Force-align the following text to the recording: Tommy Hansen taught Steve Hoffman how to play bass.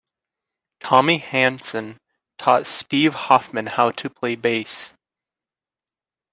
Tommy 0.79 1.19
Hansen 1.19 1.97
taught 2.39 2.65
Steve 2.65 3.13
Hoffman 3.13 3.67
how 3.67 3.91
to 3.91 4.09
play 4.09 4.33
bass. 4.33 4.95